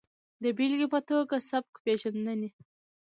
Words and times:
د 0.43 0.45
بېلګې 0.57 0.87
په 0.93 0.99
ټوګه 1.07 1.37
سبک 1.49 1.73
پېژندنې 1.83 2.49